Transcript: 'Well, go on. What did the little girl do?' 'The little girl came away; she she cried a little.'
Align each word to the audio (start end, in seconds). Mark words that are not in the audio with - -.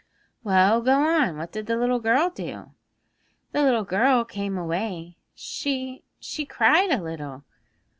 'Well, 0.43 0.81
go 0.81 0.93
on. 0.99 1.37
What 1.37 1.51
did 1.51 1.67
the 1.67 1.77
little 1.77 1.99
girl 1.99 2.31
do?' 2.31 2.71
'The 3.51 3.61
little 3.61 3.83
girl 3.83 4.25
came 4.25 4.57
away; 4.57 5.17
she 5.35 6.01
she 6.19 6.43
cried 6.43 6.89
a 6.89 7.03
little.' 7.03 7.43